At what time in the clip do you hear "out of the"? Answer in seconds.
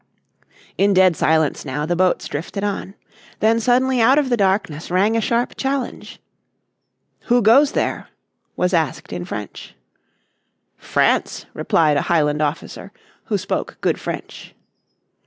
4.01-4.35